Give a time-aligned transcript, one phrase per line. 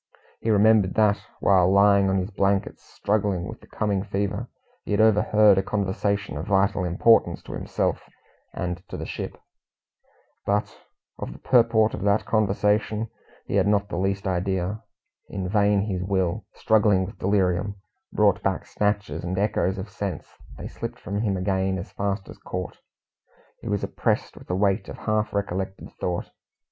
[0.39, 4.47] He remembered that, while lying on his blankets, struggling with the coming fever,
[4.83, 8.01] he had overheard a conversation of vital importance to himself
[8.51, 9.37] and to the ship,
[10.43, 10.75] but
[11.19, 13.11] of the purport of that conversation
[13.45, 14.81] he had not the least idea.
[15.29, 17.75] In vain he strove to remember in vain his will, struggling with delirium,
[18.11, 22.39] brought back snatches and echoes of sense; they slipped from him again as fast as
[22.39, 22.79] caught.
[23.61, 26.31] He was oppressed with the weight of half recollected thought.